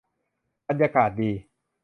[0.67, 1.31] บรรยากาศดี